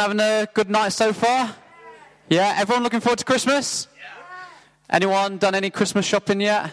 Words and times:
Having 0.00 0.20
a 0.20 0.48
good 0.54 0.70
night 0.70 0.94
so 0.94 1.12
far? 1.12 1.54
Yeah, 2.30 2.54
everyone 2.56 2.82
looking 2.82 3.00
forward 3.00 3.18
to 3.18 3.24
Christmas? 3.26 3.86
Anyone 4.88 5.36
done 5.36 5.54
any 5.54 5.68
Christmas 5.68 6.06
shopping 6.06 6.40
yet? 6.40 6.70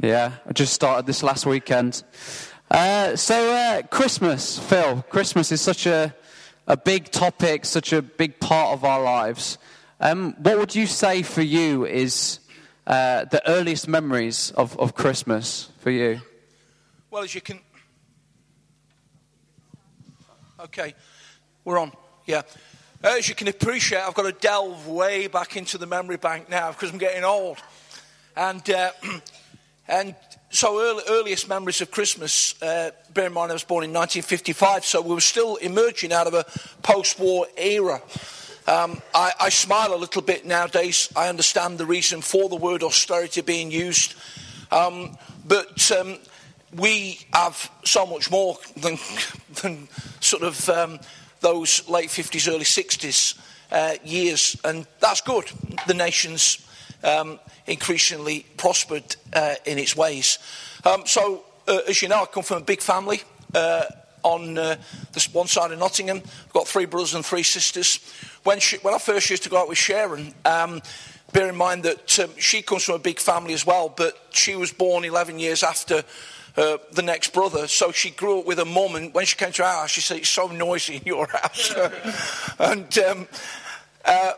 Yeah, 0.00 0.32
I 0.44 0.52
just 0.54 0.72
started 0.72 1.06
this 1.06 1.22
last 1.22 1.46
weekend. 1.46 2.02
Uh, 2.68 3.14
so, 3.14 3.54
uh, 3.54 3.82
Christmas, 3.82 4.58
Phil, 4.58 5.04
Christmas 5.08 5.52
is 5.52 5.60
such 5.60 5.86
a, 5.86 6.12
a 6.66 6.76
big 6.76 7.12
topic, 7.12 7.64
such 7.64 7.92
a 7.92 8.02
big 8.02 8.40
part 8.40 8.72
of 8.72 8.82
our 8.84 9.00
lives. 9.00 9.56
Um, 10.00 10.34
what 10.38 10.58
would 10.58 10.74
you 10.74 10.88
say 10.88 11.22
for 11.22 11.42
you 11.42 11.86
is 11.86 12.40
uh, 12.88 13.26
the 13.26 13.40
earliest 13.48 13.86
memories 13.86 14.50
of, 14.56 14.76
of 14.80 14.96
Christmas 14.96 15.68
for 15.78 15.90
you? 15.90 16.22
Well, 17.08 17.22
as 17.22 17.36
you 17.36 17.40
can. 17.40 17.60
Okay, 20.58 20.96
we're 21.68 21.78
on. 21.78 21.92
Yeah. 22.24 22.42
As 23.02 23.28
you 23.28 23.34
can 23.34 23.46
appreciate, 23.46 24.00
I've 24.00 24.14
got 24.14 24.22
to 24.22 24.32
delve 24.32 24.88
way 24.88 25.26
back 25.26 25.54
into 25.54 25.76
the 25.76 25.86
memory 25.86 26.16
bank 26.16 26.48
now 26.48 26.72
because 26.72 26.90
I'm 26.90 26.96
getting 26.96 27.24
old. 27.24 27.58
And, 28.34 28.68
uh, 28.70 28.90
and 29.88 30.14
so, 30.48 30.80
early, 30.80 31.02
earliest 31.10 31.46
memories 31.46 31.82
of 31.82 31.90
Christmas, 31.90 32.60
uh, 32.62 32.92
bear 33.12 33.26
in 33.26 33.34
mind 33.34 33.50
I 33.50 33.52
was 33.52 33.64
born 33.64 33.84
in 33.84 33.90
1955, 33.90 34.86
so 34.86 35.02
we 35.02 35.14
were 35.14 35.20
still 35.20 35.56
emerging 35.56 36.10
out 36.10 36.26
of 36.26 36.32
a 36.32 36.46
post 36.82 37.20
war 37.20 37.46
era. 37.58 38.00
Um, 38.66 39.02
I, 39.14 39.32
I, 39.38 39.48
smile 39.50 39.94
a 39.94 39.96
little 39.96 40.22
bit 40.22 40.46
nowadays. 40.46 41.12
I 41.14 41.28
understand 41.28 41.76
the 41.76 41.86
reason 41.86 42.22
for 42.22 42.48
the 42.48 42.56
word 42.56 42.82
austerity 42.82 43.42
being 43.42 43.70
used. 43.70 44.14
Um, 44.70 45.18
but 45.46 45.90
um, 45.92 46.18
we 46.74 47.20
have 47.34 47.70
so 47.84 48.06
much 48.06 48.30
more 48.30 48.56
than, 48.76 48.98
than 49.62 49.88
sort 50.20 50.42
of 50.42 50.68
um, 50.70 50.98
those 51.40 51.88
late 51.88 52.08
50s, 52.08 52.48
early 52.52 52.64
60s 52.64 53.38
uh, 53.70 53.94
years, 54.04 54.56
and 54.64 54.86
that's 55.00 55.20
good. 55.20 55.44
The 55.86 55.94
nation's 55.94 56.66
um, 57.04 57.38
increasingly 57.66 58.46
prospered 58.56 59.16
uh, 59.32 59.54
in 59.64 59.78
its 59.78 59.96
ways. 59.96 60.38
Um, 60.84 61.02
so, 61.06 61.44
uh, 61.66 61.80
as 61.88 62.02
you 62.02 62.08
know, 62.08 62.22
I 62.22 62.26
come 62.26 62.42
from 62.42 62.62
a 62.62 62.64
big 62.64 62.80
family. 62.80 63.22
Uh, 63.54 63.84
on 64.24 64.58
uh, 64.58 64.76
this 65.12 65.32
one 65.32 65.46
side 65.46 65.70
of 65.70 65.78
Nottingham, 65.78 66.18
I've 66.18 66.52
got 66.52 66.66
three 66.66 66.86
brothers 66.86 67.14
and 67.14 67.24
three 67.24 67.44
sisters. 67.44 68.00
When, 68.42 68.58
she, 68.58 68.76
when 68.78 68.92
I 68.92 68.98
first 68.98 69.30
used 69.30 69.44
to 69.44 69.48
go 69.48 69.58
out 69.58 69.68
with 69.68 69.78
Sharon, 69.78 70.34
um, 70.44 70.82
bear 71.32 71.48
in 71.48 71.56
mind 71.56 71.84
that 71.84 72.18
um, 72.18 72.30
she 72.36 72.62
comes 72.62 72.84
from 72.84 72.96
a 72.96 72.98
big 72.98 73.20
family 73.20 73.54
as 73.54 73.64
well, 73.64 73.88
but 73.88 74.20
she 74.30 74.56
was 74.56 74.72
born 74.72 75.04
11 75.04 75.38
years 75.38 75.62
after 75.62 76.02
uh, 76.58 76.78
the 76.92 77.02
next 77.02 77.32
brother. 77.32 77.68
So 77.68 77.92
she 77.92 78.10
grew 78.10 78.40
up 78.40 78.46
with 78.46 78.58
a 78.58 78.64
mum, 78.64 78.96
and 78.96 79.14
when 79.14 79.24
she 79.24 79.36
came 79.36 79.52
to 79.52 79.64
our 79.64 79.80
house, 79.80 79.90
she 79.90 80.00
said, 80.00 80.18
It's 80.18 80.28
so 80.28 80.48
noisy 80.48 80.96
in 80.96 81.02
your 81.04 81.26
house. 81.32 81.72
and, 82.58 82.98
um, 82.98 83.28
uh, 84.04 84.32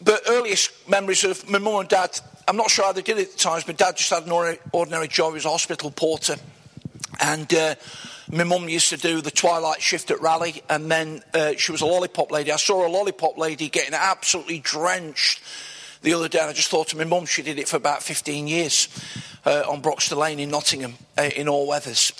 but 0.00 0.22
earliest 0.28 0.88
memories 0.88 1.24
of 1.24 1.48
my 1.50 1.58
mum 1.58 1.80
and 1.80 1.88
dad, 1.88 2.18
I'm 2.46 2.56
not 2.56 2.70
sure 2.70 2.84
how 2.84 2.92
they 2.92 3.02
did 3.02 3.18
it 3.18 3.32
at 3.32 3.38
times. 3.38 3.64
but 3.64 3.76
dad 3.76 3.96
just 3.96 4.10
had 4.10 4.26
an 4.26 4.58
ordinary, 4.72 5.08
job, 5.08 5.32
was 5.32 5.44
a 5.44 5.50
hospital 5.50 5.90
porter. 5.90 6.36
And 7.20 7.52
uh, 7.52 7.74
my 8.30 8.44
mum 8.44 8.68
used 8.68 8.90
to 8.90 8.96
do 8.96 9.20
the 9.20 9.30
twilight 9.30 9.82
shift 9.82 10.10
at 10.10 10.20
Raleigh, 10.20 10.62
and 10.70 10.90
then 10.90 11.22
uh, 11.32 11.54
she 11.56 11.72
was 11.72 11.80
a 11.80 11.86
lollipop 11.86 12.30
lady. 12.30 12.52
I 12.52 12.56
saw 12.56 12.86
a 12.86 12.90
lollipop 12.90 13.36
lady 13.36 13.68
getting 13.68 13.94
absolutely 13.94 14.60
drenched 14.60 15.42
the 16.04 16.12
other 16.12 16.28
day, 16.28 16.38
I 16.38 16.52
just 16.52 16.68
thought 16.68 16.88
to 16.88 16.98
my 16.98 17.04
mum, 17.04 17.24
she 17.24 17.40
did 17.40 17.58
it 17.58 17.66
for 17.66 17.78
about 17.78 18.02
15 18.02 18.46
years 18.46 18.88
uh, 19.44 19.62
on 19.68 19.82
Broxtowe 19.82 20.16
Lane 20.16 20.40
in 20.40 20.50
Nottingham 20.50 20.94
uh, 21.18 21.30
in 21.36 21.48
all 21.48 21.66
weathers. 21.66 22.12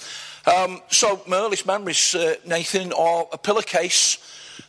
Um, 0.46 0.82
so 0.90 1.22
my 1.26 1.36
earliest 1.38 1.66
memories, 1.66 2.14
uh, 2.14 2.34
Nathan, 2.44 2.92
are 2.92 3.26
a 3.32 3.38
pillowcase, 3.38 4.18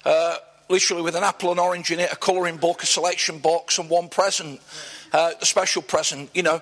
uh, 0.06 0.38
literally 0.70 1.04
with 1.04 1.16
an 1.16 1.24
apple 1.24 1.52
and 1.52 1.60
orange 1.60 1.92
in 1.92 2.00
it, 2.00 2.12
a 2.12 2.16
colouring 2.16 2.58
book, 2.58 2.84
a 2.84 2.86
selection 2.86 3.40
box, 3.40 3.78
and 3.78 3.90
one 3.90 4.08
present, 4.08 4.62
uh, 5.12 5.32
a 5.40 5.46
special 5.46 5.82
present, 5.82 6.30
you 6.34 6.44
know, 6.44 6.62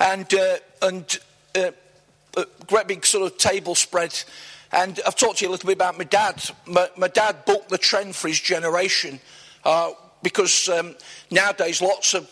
and 0.00 0.32
uh, 0.34 0.56
and 0.82 1.18
a 1.54 1.72
great 2.66 2.86
big 2.86 3.06
sort 3.06 3.30
of 3.30 3.38
table 3.38 3.74
spread. 3.74 4.22
And 4.72 5.00
I've 5.06 5.16
talked 5.16 5.38
to 5.38 5.44
you 5.44 5.50
a 5.50 5.52
little 5.52 5.66
bit 5.66 5.76
about 5.76 5.96
my 5.96 6.04
dad. 6.04 6.44
My, 6.66 6.88
my 6.96 7.08
dad 7.08 7.44
booked 7.46 7.70
the 7.70 7.78
trend 7.78 8.14
for 8.14 8.28
his 8.28 8.38
generation 8.38 9.18
because 10.22 10.68
um, 10.68 10.94
nowadays 11.30 11.80
lots 11.80 12.14
of 12.14 12.30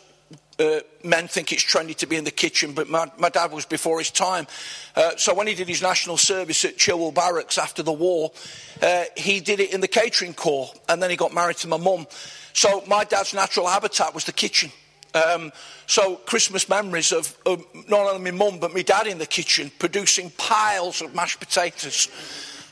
uh, 0.58 0.80
men 1.04 1.28
think 1.28 1.52
it's 1.52 1.62
trendy 1.62 1.94
to 1.96 2.06
be 2.06 2.16
in 2.16 2.24
the 2.24 2.30
kitchen, 2.30 2.72
but 2.72 2.88
my, 2.88 3.10
my 3.18 3.28
dad 3.28 3.52
was 3.52 3.66
before 3.66 3.98
his 3.98 4.10
time. 4.10 4.46
Uh, 4.94 5.10
so 5.16 5.34
when 5.34 5.46
he 5.46 5.54
did 5.54 5.68
his 5.68 5.82
national 5.82 6.16
service 6.16 6.64
at 6.64 6.76
Chilwell 6.78 7.14
Barracks 7.14 7.58
after 7.58 7.82
the 7.82 7.92
war, 7.92 8.32
uh, 8.82 9.04
he 9.16 9.40
did 9.40 9.60
it 9.60 9.72
in 9.72 9.80
the 9.80 9.88
catering 9.88 10.34
corps, 10.34 10.72
and 10.88 11.02
then 11.02 11.10
he 11.10 11.16
got 11.16 11.34
married 11.34 11.56
to 11.58 11.68
my 11.68 11.76
mum. 11.76 12.06
So 12.52 12.82
my 12.86 13.04
dad's 13.04 13.34
natural 13.34 13.66
habitat 13.66 14.14
was 14.14 14.24
the 14.24 14.32
kitchen. 14.32 14.70
Um, 15.14 15.52
so 15.86 16.16
Christmas 16.16 16.68
memories 16.68 17.12
of, 17.12 17.36
of, 17.46 17.64
not 17.88 18.06
only 18.06 18.30
my 18.30 18.36
mum 18.36 18.58
but 18.58 18.74
my 18.74 18.82
dad 18.82 19.06
in 19.06 19.18
the 19.18 19.26
kitchen 19.26 19.70
producing 19.78 20.30
piles 20.30 21.00
of 21.00 21.14
mashed 21.14 21.40
potatoes, 21.40 22.08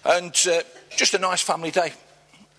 and 0.05 0.35
uh, 0.51 0.61
just 0.97 1.15
a 1.15 1.19
nice 1.19 1.41
family 1.41 1.71
day. 1.71 1.93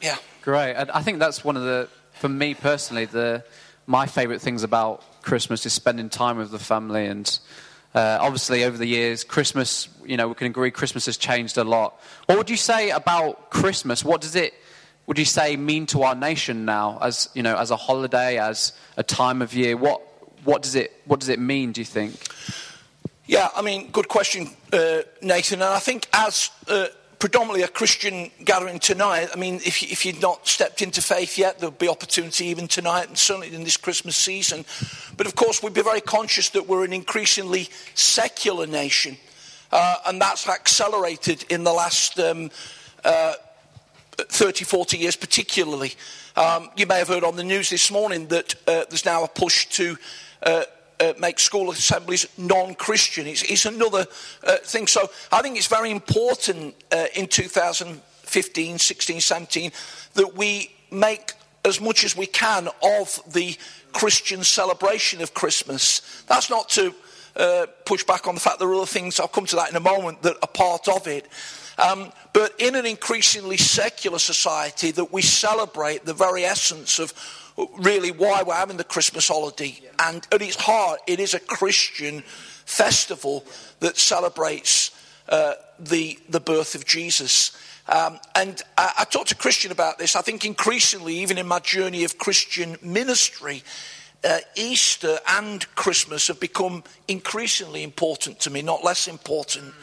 Yeah. 0.01 0.17
Great. 0.41 0.75
I 0.75 1.01
think 1.01 1.19
that's 1.19 1.43
one 1.43 1.57
of 1.57 1.63
the, 1.63 1.89
for 2.13 2.29
me 2.29 2.53
personally, 2.53 3.05
the 3.05 3.43
my 3.87 4.05
favourite 4.05 4.41
things 4.41 4.63
about 4.63 5.03
Christmas 5.25 5.65
is 5.65 5.73
spending 5.73 6.07
time 6.07 6.37
with 6.37 6.51
the 6.51 6.59
family. 6.59 7.07
And 7.07 7.39
uh, 7.95 8.19
obviously, 8.21 8.63
over 8.63 8.77
the 8.77 8.85
years, 8.85 9.23
Christmas, 9.23 9.89
you 10.05 10.17
know, 10.17 10.27
we 10.27 10.35
can 10.35 10.47
agree 10.47 10.69
Christmas 10.69 11.07
has 11.07 11.17
changed 11.17 11.57
a 11.57 11.63
lot. 11.63 11.99
What 12.27 12.37
would 12.37 12.49
you 12.49 12.57
say 12.57 12.91
about 12.91 13.49
Christmas? 13.49 14.05
What 14.05 14.21
does 14.21 14.35
it, 14.35 14.53
would 15.07 15.17
you 15.17 15.25
say, 15.25 15.57
mean 15.57 15.87
to 15.87 16.03
our 16.03 16.15
nation 16.15 16.63
now 16.63 16.99
as, 17.01 17.27
you 17.33 17.41
know, 17.41 17.57
as 17.57 17.71
a 17.71 17.75
holiday, 17.75 18.37
as 18.37 18.73
a 18.97 19.03
time 19.03 19.41
of 19.41 19.53
year? 19.53 19.75
What, 19.75 20.01
what, 20.43 20.61
does, 20.61 20.75
it, 20.75 20.93
what 21.05 21.19
does 21.19 21.29
it 21.29 21.39
mean, 21.39 21.71
do 21.71 21.81
you 21.81 21.85
think? 21.85 22.15
Yeah, 23.25 23.49
I 23.55 23.63
mean, 23.63 23.89
good 23.89 24.07
question, 24.07 24.51
uh, 24.71 24.99
Nathan. 25.23 25.63
And 25.63 25.73
I 25.73 25.79
think 25.79 26.07
as 26.13 26.51
uh, 26.67 26.87
predominantly 27.25 27.63
a 27.63 27.67
Christian 27.67 28.29
gathering 28.43 28.77
tonight. 28.77 29.29
I 29.33 29.35
mean, 29.35 29.55
if, 29.55 29.81
if 29.81 30.05
you've 30.05 30.21
not 30.21 30.47
stepped 30.47 30.83
into 30.83 31.01
faith 31.01 31.39
yet, 31.39 31.57
there'll 31.57 31.71
be 31.71 31.87
opportunity 31.87 32.45
even 32.45 32.67
tonight 32.67 33.07
and 33.07 33.17
certainly 33.17 33.51
in 33.51 33.63
this 33.63 33.77
Christmas 33.77 34.15
season. 34.15 34.63
But 35.17 35.25
of 35.25 35.33
course, 35.33 35.63
we'd 35.63 35.73
be 35.73 35.81
very 35.81 36.01
conscious 36.01 36.49
that 36.49 36.67
we're 36.67 36.85
an 36.85 36.93
increasingly 36.93 37.69
secular 37.95 38.67
nation. 38.67 39.17
Uh, 39.71 39.95
and 40.05 40.21
that's 40.21 40.47
accelerated 40.47 41.45
in 41.49 41.63
the 41.63 41.73
last 41.73 42.19
um, 42.19 42.51
uh, 43.03 43.33
30, 44.19 44.63
40 44.63 44.95
years, 44.99 45.15
particularly. 45.15 45.93
Um, 46.35 46.69
you 46.77 46.85
may 46.85 46.99
have 46.99 47.07
heard 47.07 47.23
on 47.23 47.37
the 47.37 47.43
news 47.43 47.71
this 47.71 47.89
morning 47.89 48.27
that 48.27 48.53
uh, 48.67 48.85
there's 48.87 49.03
now 49.03 49.23
a 49.23 49.27
push 49.27 49.65
to 49.69 49.97
uh, 50.99 51.13
make 51.19 51.39
school 51.39 51.71
assemblies 51.71 52.27
non-Christian. 52.37 53.27
It's, 53.27 53.43
it's 53.43 53.65
another 53.65 54.05
uh, 54.43 54.57
thing. 54.57 54.87
So 54.87 55.09
I 55.31 55.41
think 55.41 55.57
it's 55.57 55.67
very 55.67 55.91
important 55.91 56.75
uh, 56.91 57.05
in 57.15 57.27
2015, 57.27 58.79
16, 58.79 59.21
17 59.21 59.71
that 60.13 60.35
we 60.35 60.71
make 60.91 61.33
as 61.63 61.81
much 61.81 62.03
as 62.03 62.15
we 62.15 62.27
can 62.27 62.69
of 62.83 63.19
the 63.33 63.57
Christian 63.91 64.43
celebration 64.43 65.21
of 65.21 65.33
Christmas. 65.33 66.23
That's 66.27 66.49
not 66.49 66.69
to 66.69 66.93
uh, 67.35 67.65
push 67.85 68.03
back 68.03 68.27
on 68.27 68.35
the 68.35 68.41
fact 68.41 68.59
there 68.59 68.69
are 68.69 68.75
other 68.75 68.85
things, 68.85 69.19
I'll 69.19 69.27
come 69.27 69.45
to 69.47 69.55
that 69.57 69.69
in 69.69 69.75
a 69.75 69.81
moment, 69.81 70.21
that 70.21 70.37
are 70.41 70.47
part 70.47 70.87
of 70.87 71.07
it. 71.07 71.27
Um, 71.77 72.11
but 72.31 72.53
in 72.59 72.75
an 72.75 72.85
increasingly 72.85 73.57
secular 73.57 74.19
society, 74.19 74.91
that 74.91 75.11
we 75.11 75.21
celebrate 75.21 76.05
the 76.05 76.13
very 76.13 76.45
essence 76.45 76.99
of 76.99 77.13
really 77.77 78.11
why 78.11 78.43
we're 78.43 78.53
having 78.53 78.77
the 78.77 78.83
Christmas 78.83 79.27
holiday. 79.27 79.79
And 79.99 80.27
at 80.31 80.41
its 80.41 80.55
heart, 80.55 80.99
it 81.07 81.19
is 81.19 81.33
a 81.33 81.39
Christian 81.39 82.21
festival 82.65 83.45
that 83.79 83.97
celebrates 83.97 84.91
uh, 85.29 85.53
the, 85.79 86.19
the 86.29 86.39
birth 86.39 86.75
of 86.75 86.85
Jesus. 86.85 87.57
Um, 87.87 88.19
and 88.35 88.61
I, 88.77 88.93
I 88.99 89.03
talked 89.05 89.29
to 89.29 89.35
Christian 89.35 89.71
about 89.71 89.97
this. 89.97 90.15
I 90.15 90.21
think 90.21 90.45
increasingly, 90.45 91.19
even 91.19 91.37
in 91.37 91.47
my 91.47 91.59
journey 91.59 92.03
of 92.03 92.17
Christian 92.17 92.77
ministry, 92.81 93.63
uh, 94.23 94.39
Easter 94.55 95.19
and 95.27 95.65
Christmas 95.75 96.27
have 96.27 96.39
become 96.39 96.83
increasingly 97.07 97.83
important 97.83 98.39
to 98.41 98.49
me, 98.49 98.61
not 98.61 98.83
less 98.83 99.07
important. 99.07 99.73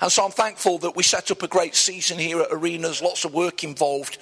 And 0.00 0.10
so 0.10 0.24
I'm 0.24 0.32
thankful 0.32 0.78
that 0.78 0.96
we 0.96 1.04
set 1.04 1.30
up 1.30 1.42
a 1.42 1.48
great 1.48 1.74
season 1.74 2.18
here 2.18 2.40
at 2.40 2.48
Arenas, 2.50 3.00
lots 3.00 3.24
of 3.24 3.32
work 3.32 3.62
involved, 3.62 4.18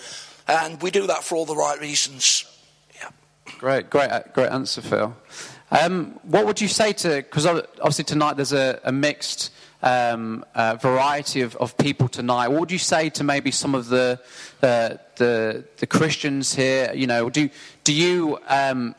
and 0.46 0.80
we 0.82 0.90
do 0.90 1.06
that 1.06 1.24
for 1.24 1.36
all 1.36 1.46
the 1.46 1.56
right 1.56 1.80
reasons. 1.80 2.44
Great, 3.62 3.90
great, 3.90 4.10
uh, 4.10 4.22
great 4.34 4.50
answer, 4.50 4.80
Phil. 4.80 5.14
Um, 5.70 6.18
what 6.24 6.46
would 6.46 6.60
you 6.60 6.66
say 6.66 6.92
to, 6.94 7.08
because 7.18 7.46
obviously 7.46 8.02
tonight 8.02 8.34
there's 8.34 8.52
a, 8.52 8.80
a 8.82 8.90
mixed 8.90 9.52
um, 9.84 10.44
uh, 10.56 10.74
variety 10.82 11.42
of, 11.42 11.54
of, 11.58 11.78
people 11.78 12.08
tonight. 12.08 12.48
What 12.48 12.58
would 12.58 12.72
you 12.72 12.78
say 12.78 13.08
to 13.10 13.22
maybe 13.22 13.52
some 13.52 13.76
of 13.76 13.86
the 13.86 14.18
the, 14.58 14.98
the, 15.78 15.86
Christians 15.86 16.52
here? 16.52 16.92
You 16.92 17.06
know, 17.06 17.30
do 17.30 17.48
do 17.84 17.92
you 17.92 18.40
um, 18.48 18.96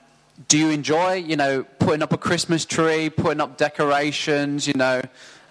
do 0.48 0.57
you 0.57 0.69
enjoy 0.69 1.15
you 1.15 1.36
know 1.36 1.63
putting 1.80 2.01
up 2.01 2.13
a 2.13 2.18
Christmas 2.18 2.63
tree, 2.63 3.10
putting 3.10 3.42
up 3.42 3.57
decorations? 3.57 4.65
You 4.65 4.75
know, 4.75 5.01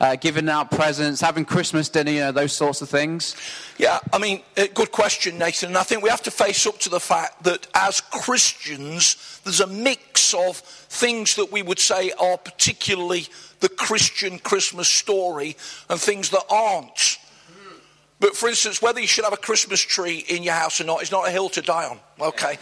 uh, 0.02 0.16
giving 0.16 0.49
out 0.49 0.70
presents, 0.72 1.20
having 1.20 1.44
Christmas 1.44 1.88
dinner, 1.88 2.10
you 2.10 2.20
know, 2.20 2.32
those 2.32 2.52
sorts 2.52 2.82
of 2.82 2.90
things? 2.90 3.37
Yeah, 3.78 4.00
I 4.12 4.19
mean, 4.19 4.43
uh, 4.58 4.66
good 4.75 4.90
question, 4.90 5.38
Nathan. 5.38 5.69
And 5.69 5.78
I 5.78 5.84
think 5.84 6.02
we 6.02 6.10
have 6.10 6.22
to 6.25 6.31
face 6.32 6.66
up 6.66 6.78
to 6.81 6.88
the 6.88 6.99
fact 7.00 7.44
that 7.44 7.69
as 7.72 8.00
Christians, 8.00 9.40
there's 9.44 9.60
a 9.60 9.66
mix 9.69 10.34
of 10.34 10.56
things 10.56 11.37
that 11.37 11.52
we 11.52 11.62
would 11.62 11.78
say 11.78 12.10
are 12.20 12.37
particularly 12.37 13.28
the 13.60 13.69
Christian 13.69 14.40
Christmas 14.40 14.88
story 14.88 15.56
and 15.88 16.00
things 16.00 16.31
that 16.31 16.43
aren't. 16.50 17.12
But 18.23 18.37
for 18.37 18.49
instance, 18.49 18.81
whether 18.81 19.01
you 19.01 19.09
should 19.09 19.25
have 19.25 19.33
a 19.33 19.37
Christmas 19.37 19.81
tree 19.81 20.25
in 20.29 20.45
your 20.45 20.55
house 20.55 20.81
or 20.81 20.85
not 20.85 21.03
is 21.03 21.11
not 21.11 21.27
a 21.27 21.31
hill 21.33 21.49
to 21.49 21.61
die 21.61 21.89
on. 21.89 21.99
Okay. 22.21 22.57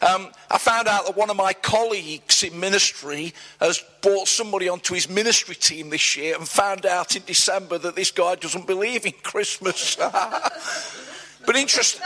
Um, 0.00 0.28
I 0.48 0.56
found 0.56 0.86
out 0.86 1.04
that 1.04 1.16
one 1.16 1.30
of 1.30 1.36
my 1.36 1.52
colleagues 1.52 2.44
in 2.44 2.60
ministry 2.60 3.34
has 3.58 3.82
brought 4.02 4.28
somebody 4.28 4.68
onto 4.68 4.94
his 4.94 5.08
ministry 5.08 5.56
team 5.56 5.90
this 5.90 6.16
year 6.16 6.36
and 6.36 6.46
found 6.46 6.86
out 6.86 7.16
in 7.16 7.24
December 7.26 7.76
that 7.78 7.96
this 7.96 8.12
guy 8.12 8.36
doesn't 8.36 8.68
believe 8.68 9.04
in 9.04 9.14
Christmas. 9.24 9.96
but, 11.44 11.56
interest, 11.56 12.00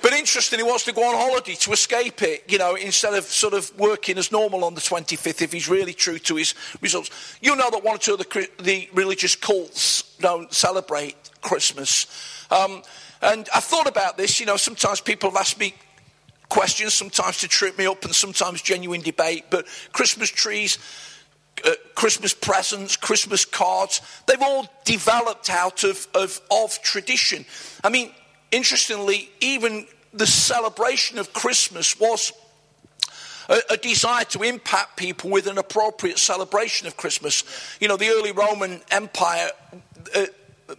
but 0.00 0.12
interesting, 0.12 0.60
he 0.60 0.62
wants 0.62 0.84
to 0.84 0.92
go 0.92 1.02
on 1.02 1.16
holiday 1.16 1.54
to 1.54 1.72
escape 1.72 2.22
it, 2.22 2.44
you 2.46 2.58
know, 2.58 2.76
instead 2.76 3.14
of 3.14 3.24
sort 3.24 3.54
of 3.54 3.76
working 3.80 4.16
as 4.16 4.30
normal 4.30 4.62
on 4.62 4.74
the 4.74 4.80
25th 4.80 5.42
if 5.42 5.52
he's 5.52 5.68
really 5.68 5.92
true 5.92 6.20
to 6.20 6.36
his 6.36 6.54
results. 6.80 7.10
You 7.40 7.56
know 7.56 7.68
that 7.68 7.82
one 7.82 7.96
or 7.96 7.98
two 7.98 8.12
of 8.12 8.20
the, 8.20 8.48
the 8.62 8.88
religious 8.94 9.34
cults 9.34 10.14
don't 10.20 10.52
celebrate 10.52 11.16
Christmas. 11.44 12.06
Um, 12.50 12.82
and 13.22 13.48
I 13.54 13.60
thought 13.60 13.86
about 13.86 14.16
this, 14.16 14.40
you 14.40 14.46
know, 14.46 14.56
sometimes 14.56 15.00
people 15.00 15.30
have 15.30 15.38
asked 15.38 15.60
me 15.60 15.74
questions, 16.48 16.94
sometimes 16.94 17.38
to 17.38 17.48
trip 17.48 17.78
me 17.78 17.86
up 17.86 18.04
and 18.04 18.14
sometimes 18.14 18.60
genuine 18.62 19.00
debate, 19.00 19.44
but 19.50 19.66
Christmas 19.92 20.30
trees, 20.30 20.78
uh, 21.64 21.70
Christmas 21.94 22.34
presents, 22.34 22.96
Christmas 22.96 23.44
cards, 23.44 24.00
they've 24.26 24.42
all 24.42 24.66
developed 24.84 25.50
out 25.50 25.84
of, 25.84 26.06
of, 26.14 26.40
of 26.50 26.82
tradition. 26.82 27.44
I 27.82 27.88
mean, 27.88 28.10
interestingly, 28.50 29.30
even 29.40 29.86
the 30.12 30.26
celebration 30.26 31.18
of 31.18 31.32
Christmas 31.32 31.98
was 31.98 32.32
a, 33.48 33.76
desire 33.76 34.24
to 34.24 34.42
impact 34.42 34.96
people 34.96 35.30
with 35.30 35.46
an 35.46 35.58
appropriate 35.58 36.18
celebration 36.18 36.86
of 36.86 36.96
Christmas. 36.96 37.44
You 37.80 37.88
know, 37.88 37.96
the 37.96 38.08
early 38.08 38.32
Roman 38.32 38.80
Empire. 38.90 39.48
Uh, 40.14 40.26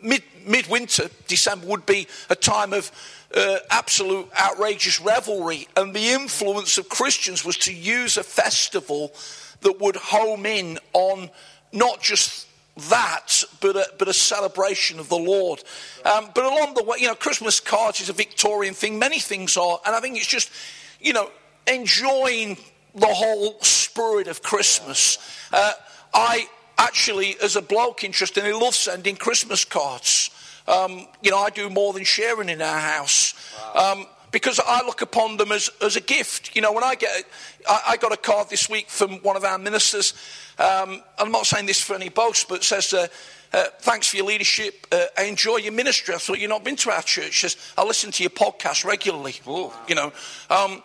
mid, 0.01 0.23
midwinter, 0.45 1.09
December, 1.27 1.67
would 1.67 1.85
be 1.85 2.07
a 2.29 2.35
time 2.35 2.73
of 2.73 2.91
uh, 3.35 3.57
absolute 3.69 4.27
outrageous 4.39 5.01
revelry. 5.01 5.67
And 5.75 5.93
the 5.93 6.09
influence 6.09 6.77
of 6.77 6.89
Christians 6.89 7.43
was 7.43 7.57
to 7.57 7.73
use 7.73 8.17
a 8.17 8.23
festival 8.23 9.13
that 9.61 9.79
would 9.79 9.95
home 9.95 10.45
in 10.45 10.79
on 10.93 11.29
not 11.71 12.01
just 12.01 12.47
that, 12.89 13.43
but 13.61 13.75
a, 13.75 13.87
but 13.97 14.07
a 14.07 14.13
celebration 14.13 14.99
of 14.99 15.09
the 15.09 15.17
Lord. 15.17 15.63
Um, 16.03 16.29
but 16.35 16.45
along 16.45 16.73
the 16.73 16.83
way, 16.83 16.97
you 16.99 17.07
know, 17.07 17.15
Christmas 17.15 17.59
cards 17.59 18.01
is 18.01 18.09
a 18.09 18.13
Victorian 18.13 18.73
thing. 18.73 18.99
Many 18.99 19.19
things 19.19 19.57
are. 19.57 19.79
And 19.85 19.95
I 19.95 19.99
think 19.99 20.17
it's 20.17 20.27
just, 20.27 20.51
you 20.99 21.13
know, 21.13 21.29
enjoying 21.67 22.57
the 22.93 23.07
whole 23.07 23.59
spirit 23.61 24.27
of 24.27 24.41
Christmas. 24.41 25.17
Uh, 25.51 25.73
I 26.13 26.47
actually, 26.77 27.35
as 27.41 27.55
a 27.55 27.61
bloke, 27.61 28.03
interestingly, 28.03 28.53
love 28.53 28.75
sending 28.75 29.15
Christmas 29.15 29.65
cards. 29.65 30.31
Um, 30.67 31.07
you 31.21 31.31
know, 31.31 31.37
I 31.37 31.49
do 31.49 31.69
more 31.69 31.93
than 31.93 32.03
Sharon 32.03 32.49
in 32.49 32.61
our 32.61 32.79
house. 32.79 33.33
Wow. 33.75 33.93
Um, 33.93 34.07
because 34.31 34.59
I 34.59 34.85
look 34.85 35.01
upon 35.01 35.37
them 35.37 35.53
as, 35.53 35.69
as 35.81 35.95
a 35.95 36.01
gift. 36.01 36.55
You 36.55 36.61
know, 36.61 36.73
when 36.73 36.83
I 36.83 36.95
get, 36.95 37.23
I, 37.69 37.81
I 37.89 37.97
got 37.97 38.11
a 38.11 38.17
card 38.17 38.49
this 38.49 38.69
week 38.69 38.89
from 38.89 39.19
one 39.19 39.37
of 39.37 39.45
our 39.45 39.57
ministers. 39.57 40.13
Um, 40.59 41.01
I'm 41.17 41.31
not 41.31 41.45
saying 41.45 41.67
this 41.67 41.79
for 41.79 41.95
any 41.95 42.09
boast, 42.09 42.49
but 42.49 42.55
it 42.55 42.63
says, 42.65 42.93
uh, 42.93 43.07
uh, 43.53 43.65
thanks 43.79 44.09
for 44.09 44.17
your 44.17 44.25
leadership. 44.25 44.87
Uh, 44.91 45.05
I 45.17 45.23
enjoy 45.23 45.57
your 45.57 45.71
ministry. 45.71 46.13
I 46.13 46.17
thought 46.17 46.39
you've 46.39 46.49
not 46.49 46.65
been 46.65 46.75
to 46.77 46.91
our 46.91 47.01
church. 47.01 47.39
Says, 47.39 47.55
I 47.77 47.85
listen 47.85 48.11
to 48.11 48.23
your 48.23 48.29
podcast 48.29 48.83
regularly. 48.83 49.35
Ooh, 49.47 49.71
you 49.87 49.95
know, 49.95 50.11
um, 50.49 50.83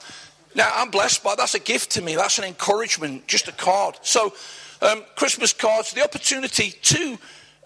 now 0.54 0.70
I'm 0.72 0.90
blessed 0.90 1.24
by 1.24 1.34
that's 1.34 1.54
a 1.54 1.58
gift 1.58 1.90
to 1.92 2.02
me. 2.02 2.14
That's 2.14 2.38
an 2.38 2.44
encouragement, 2.44 3.26
just 3.26 3.48
a 3.48 3.52
card. 3.52 3.98
So 4.02 4.32
um, 4.82 5.04
Christmas 5.16 5.52
cards, 5.52 5.92
the 5.92 6.02
opportunity 6.02 6.72
to 6.82 7.18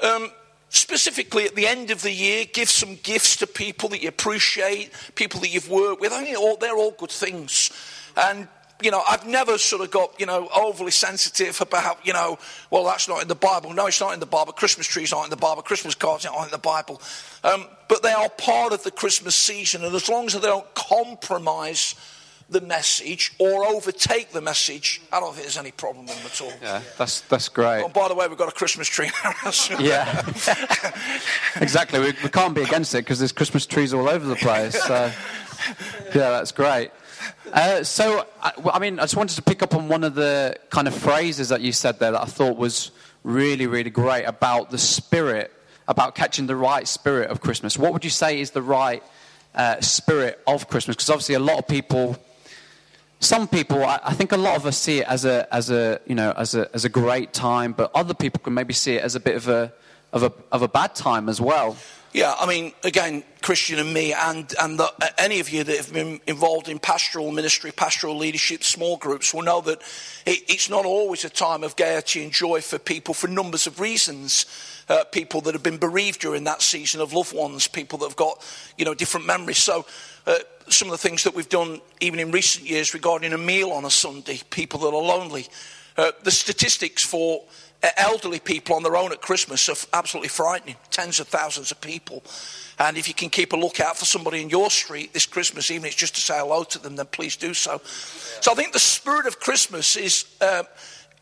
um, 0.02 0.30
specifically 0.68 1.44
at 1.44 1.54
the 1.54 1.66
end 1.66 1.90
of 1.90 2.02
the 2.02 2.12
year 2.12 2.44
give 2.52 2.68
some 2.68 2.96
gifts 3.02 3.36
to 3.36 3.46
people 3.46 3.88
that 3.90 4.02
you 4.02 4.08
appreciate, 4.08 4.90
people 5.14 5.40
that 5.40 5.52
you've 5.52 5.70
worked 5.70 6.00
with. 6.00 6.12
I 6.12 6.22
mean, 6.22 6.36
all, 6.36 6.56
they're 6.56 6.76
all 6.76 6.92
good 6.92 7.10
things. 7.10 7.70
And 8.16 8.48
you 8.82 8.90
know, 8.90 9.02
I've 9.08 9.26
never 9.26 9.56
sort 9.56 9.82
of 9.82 9.90
got, 9.90 10.18
you 10.18 10.26
know, 10.26 10.48
overly 10.54 10.90
sensitive 10.90 11.60
about, 11.60 12.04
you 12.04 12.12
know, 12.12 12.38
well, 12.70 12.84
that's 12.84 13.08
not 13.08 13.22
in 13.22 13.28
the 13.28 13.34
Bible. 13.34 13.72
No, 13.72 13.86
it's 13.86 14.00
not 14.00 14.12
in 14.12 14.20
the 14.20 14.26
Bible. 14.26 14.52
Christmas 14.52 14.86
trees 14.86 15.12
aren't 15.12 15.26
in 15.26 15.30
the 15.30 15.36
Bible. 15.36 15.62
Christmas 15.62 15.94
cards 15.94 16.26
aren't 16.26 16.46
in 16.46 16.50
the 16.50 16.58
Bible. 16.58 17.00
Um, 17.44 17.66
but 17.88 18.02
they 18.02 18.12
are 18.12 18.28
part 18.28 18.72
of 18.72 18.82
the 18.82 18.90
Christmas 18.90 19.36
season. 19.36 19.84
And 19.84 19.94
as 19.94 20.08
long 20.08 20.26
as 20.26 20.34
they 20.34 20.40
don't 20.40 20.74
compromise 20.74 21.94
the 22.48 22.60
message 22.60 23.32
or 23.38 23.64
overtake 23.64 24.32
the 24.32 24.40
message, 24.40 25.00
I 25.12 25.20
don't 25.20 25.32
think 25.32 25.44
there's 25.44 25.58
any 25.58 25.72
problem 25.72 26.06
with 26.06 26.16
them 26.16 26.26
at 26.26 26.40
all. 26.40 26.58
Yeah, 26.62 26.82
that's, 26.98 27.22
that's 27.22 27.48
great. 27.48 27.82
Oh, 27.82 27.88
by 27.88 28.08
the 28.08 28.14
way, 28.14 28.28
we've 28.28 28.38
got 28.38 28.48
a 28.48 28.52
Christmas 28.52 28.88
tree 28.88 29.10
now. 29.24 29.32
yeah, 29.80 30.20
exactly. 31.60 32.00
We, 32.00 32.12
we, 32.22 32.28
can't 32.28 32.54
be 32.54 32.62
against 32.62 32.94
it 32.94 32.98
because 32.98 33.18
there's 33.18 33.32
Christmas 33.32 33.66
trees 33.66 33.94
all 33.94 34.08
over 34.08 34.26
the 34.26 34.36
place. 34.36 34.80
So, 34.82 35.10
yeah, 36.14 36.30
that's 36.30 36.52
great. 36.52 36.90
Uh, 37.52 37.82
so, 37.82 38.26
I, 38.42 38.52
I 38.74 38.78
mean, 38.78 38.98
I 38.98 39.02
just 39.02 39.16
wanted 39.16 39.36
to 39.36 39.42
pick 39.42 39.62
up 39.62 39.74
on 39.74 39.88
one 39.88 40.04
of 40.04 40.14
the 40.14 40.56
kind 40.70 40.86
of 40.86 40.94
phrases 40.94 41.48
that 41.48 41.60
you 41.60 41.72
said 41.72 41.98
there 41.98 42.12
that 42.12 42.20
I 42.22 42.26
thought 42.26 42.56
was 42.56 42.90
really, 43.22 43.66
really 43.66 43.90
great 43.90 44.24
about 44.24 44.70
the 44.70 44.78
spirit, 44.78 45.52
about 45.88 46.14
catching 46.14 46.46
the 46.46 46.56
right 46.56 46.86
spirit 46.86 47.30
of 47.30 47.40
Christmas. 47.40 47.78
What 47.78 47.92
would 47.92 48.04
you 48.04 48.10
say 48.10 48.40
is 48.40 48.50
the 48.50 48.62
right 48.62 49.02
uh, 49.54 49.80
spirit 49.80 50.40
of 50.46 50.68
Christmas? 50.68 50.96
Because 50.96 51.10
obviously, 51.10 51.36
a 51.36 51.40
lot 51.40 51.58
of 51.58 51.66
people 51.66 52.18
some 53.24 53.48
people, 53.48 53.84
I, 53.84 54.00
I, 54.04 54.14
think 54.14 54.32
a 54.32 54.36
lot 54.36 54.56
of 54.56 54.66
us 54.66 54.76
see 54.76 54.98
it 55.00 55.08
as 55.08 55.24
a, 55.24 55.52
as 55.52 55.70
a, 55.70 56.00
you 56.06 56.14
know, 56.14 56.32
as 56.36 56.54
a, 56.54 56.68
as 56.74 56.84
a 56.84 56.88
great 56.88 57.32
time, 57.32 57.72
but 57.72 57.90
other 57.94 58.14
people 58.14 58.40
can 58.40 58.54
maybe 58.54 58.74
see 58.74 58.94
it 58.96 59.02
as 59.02 59.14
a 59.14 59.20
bit 59.20 59.36
of 59.36 59.48
a, 59.48 59.72
of 60.12 60.22
a, 60.22 60.32
of 60.52 60.62
a 60.62 60.68
bad 60.68 60.94
time 60.94 61.28
as 61.28 61.40
well. 61.40 61.76
Yeah, 62.14 62.32
I 62.38 62.46
mean, 62.46 62.72
again, 62.84 63.24
Christian 63.42 63.80
and 63.80 63.92
me, 63.92 64.12
and, 64.12 64.54
and 64.62 64.78
the, 64.78 64.88
any 65.18 65.40
of 65.40 65.50
you 65.50 65.64
that 65.64 65.76
have 65.76 65.92
been 65.92 66.20
involved 66.28 66.68
in 66.68 66.78
pastoral 66.78 67.32
ministry, 67.32 67.72
pastoral 67.72 68.16
leadership, 68.16 68.62
small 68.62 68.96
groups 68.96 69.34
will 69.34 69.42
know 69.42 69.60
that 69.62 69.82
it, 70.24 70.44
it's 70.46 70.70
not 70.70 70.86
always 70.86 71.24
a 71.24 71.28
time 71.28 71.64
of 71.64 71.74
gaiety 71.74 72.22
and 72.22 72.30
joy 72.30 72.60
for 72.60 72.78
people 72.78 73.14
for 73.14 73.26
numbers 73.26 73.66
of 73.66 73.80
reasons. 73.80 74.46
Uh, 74.88 75.02
people 75.10 75.40
that 75.40 75.54
have 75.54 75.64
been 75.64 75.76
bereaved 75.76 76.20
during 76.20 76.44
that 76.44 76.62
season 76.62 77.00
of 77.00 77.12
loved 77.12 77.34
ones, 77.34 77.66
people 77.66 77.98
that 77.98 78.06
have 78.06 78.16
got, 78.16 78.46
you 78.78 78.84
know, 78.84 78.94
different 78.94 79.26
memories. 79.26 79.58
So, 79.58 79.84
uh, 80.28 80.36
some 80.68 80.86
of 80.86 80.92
the 80.92 80.98
things 80.98 81.24
that 81.24 81.34
we've 81.34 81.48
done 81.48 81.80
even 81.98 82.20
in 82.20 82.30
recent 82.30 82.64
years 82.64 82.94
regarding 82.94 83.32
a 83.32 83.38
meal 83.38 83.72
on 83.72 83.84
a 83.84 83.90
Sunday, 83.90 84.38
people 84.50 84.78
that 84.78 84.86
are 84.86 85.02
lonely. 85.02 85.48
Uh, 85.96 86.12
the 86.22 86.30
statistics 86.30 87.04
for 87.04 87.42
elderly 87.96 88.40
people 88.40 88.76
on 88.76 88.82
their 88.82 88.96
own 88.96 89.12
at 89.12 89.20
Christmas 89.20 89.68
are 89.68 89.76
absolutely 89.92 90.28
frightening. 90.28 90.76
Tens 90.90 91.20
of 91.20 91.28
thousands 91.28 91.70
of 91.70 91.80
people. 91.80 92.22
And 92.78 92.96
if 92.96 93.08
you 93.08 93.14
can 93.14 93.30
keep 93.30 93.52
a 93.52 93.56
lookout 93.56 93.96
for 93.96 94.04
somebody 94.04 94.42
in 94.42 94.50
your 94.50 94.70
street 94.70 95.12
this 95.12 95.26
Christmas, 95.26 95.70
even 95.70 95.86
it's 95.86 95.94
just 95.94 96.14
to 96.16 96.20
say 96.20 96.38
hello 96.38 96.64
to 96.64 96.78
them, 96.78 96.96
then 96.96 97.06
please 97.06 97.36
do 97.36 97.54
so. 97.54 97.80
So 98.40 98.52
I 98.52 98.54
think 98.54 98.72
the 98.72 98.78
spirit 98.78 99.26
of 99.26 99.38
Christmas 99.38 99.96
is 99.96 100.24
uh, 100.40 100.64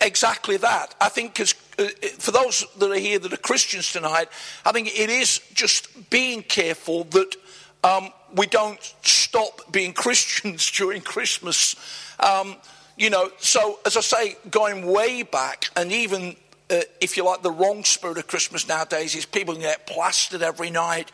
exactly 0.01 0.57
that. 0.59 0.95
I 1.01 1.09
think 1.09 1.39
as, 1.41 1.55
uh, 1.79 1.89
for 2.19 2.31
those 2.31 2.65
that 2.79 2.91
are 2.91 2.95
here 2.95 3.19
that 3.19 3.33
are 3.33 3.39
Christians 3.39 3.93
tonight, 3.93 4.29
I 4.65 4.73
think 4.73 4.89
it 4.89 5.11
is 5.11 5.41
just 5.53 6.11
being 6.11 6.43
careful 6.43 7.05
that 7.05 7.37
um, 7.85 8.11
we 8.35 8.47
don't 8.47 8.81
stop 9.03 9.73
being 9.73 9.93
Christians 9.95 10.71
during 10.71 11.03
Christmas. 11.03 11.77
Um, 12.19 12.57
you 12.97 13.11
know, 13.11 13.31
so 13.39 13.79
as 13.85 13.97
I 13.97 14.01
say, 14.01 14.37
going 14.51 14.87
way 14.87 15.23
back, 15.23 15.67
and 15.77 15.91
even 15.91 16.37
uh, 16.73 16.81
if 17.01 17.17
you 17.17 17.25
like, 17.25 17.43
the 17.43 17.51
wrong 17.51 17.85
spirit 17.85 18.19
of 18.19 18.27
Christmas 18.27 18.67
nowadays 18.67 19.15
is 19.15 19.27
people 19.27 19.55
get 19.55 19.87
plastered 19.87 20.43
every 20.43 20.71
night. 20.71 21.13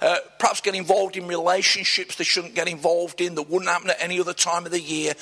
Uh, 0.00 0.16
perhaps 0.38 0.60
get 0.62 0.74
involved 0.74 1.16
in 1.16 1.26
relationships 1.26 2.16
they 2.16 2.24
shouldn't 2.24 2.54
get 2.54 2.68
involved 2.68 3.20
in 3.20 3.34
that 3.34 3.50
wouldn't 3.50 3.70
happen 3.70 3.90
at 3.90 3.96
any 4.00 4.18
other 4.18 4.32
time 4.32 4.64
of 4.64 4.72
the 4.72 4.80
year. 4.80 5.12